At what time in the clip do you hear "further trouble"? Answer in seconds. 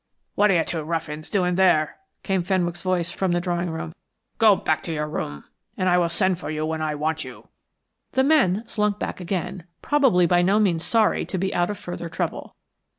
11.77-12.55